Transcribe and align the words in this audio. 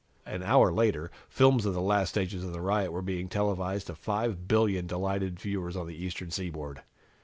An 0.25 0.41
hour 0.41 0.73
later, 0.73 1.11
films 1.29 1.63
of 1.63 1.75
the 1.75 1.79
last 1.79 2.09
stages 2.09 2.43
of 2.43 2.53
the 2.53 2.59
riot 2.59 2.91
were 2.91 3.03
being 3.03 3.29
televised 3.29 3.85
to 3.85 3.93
500,000,000 3.93 4.87
delighted 4.87 5.39
viewers 5.39 5.75
on 5.75 5.85
the 5.85 5.95
Eastern 6.03 6.31
Seaboard. 6.31 6.81